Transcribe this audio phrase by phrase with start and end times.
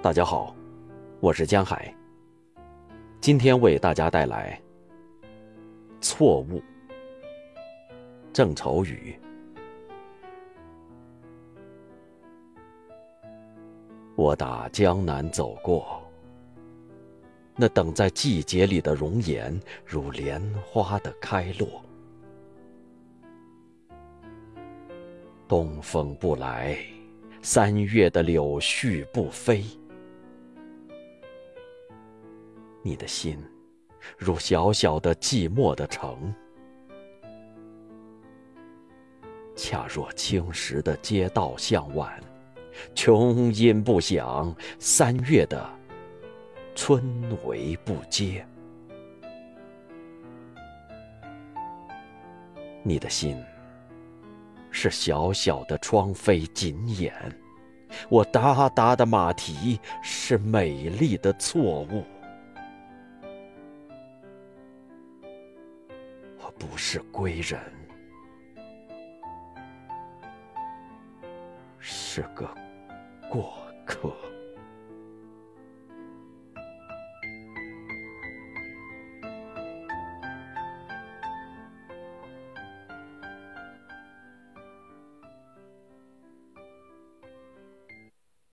[0.00, 0.54] 大家好，
[1.18, 1.92] 我是江海。
[3.20, 4.58] 今天为大家带来
[6.00, 6.60] 《错误》。
[8.32, 9.18] 郑愁予。
[14.14, 16.00] 我打江南走过，
[17.56, 21.82] 那等在季节里的容颜，如莲花的开落。
[25.48, 26.78] 东风不来，
[27.42, 29.64] 三月的柳絮不飞。
[32.88, 33.38] 你的心，
[34.16, 36.34] 如小小的寂寞的城，
[39.54, 42.18] 恰若青石的街道向晚，
[42.94, 45.62] 琼音不响，三月的
[46.74, 48.42] 春雷不接。
[52.82, 53.36] 你的心。
[54.70, 57.12] 是小小的窗扉紧掩，
[58.08, 62.04] 我哒哒的马蹄是美丽的错误。
[66.48, 67.60] 我不是归人，
[71.78, 72.48] 是个
[73.28, 73.52] 过
[73.84, 74.10] 客。